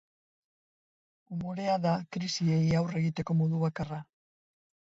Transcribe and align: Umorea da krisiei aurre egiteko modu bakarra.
Umorea 1.35 1.77
da 1.85 1.91
krisiei 2.17 2.65
aurre 2.81 2.99
egiteko 3.05 3.39
modu 3.43 3.63
bakarra. 3.69 4.05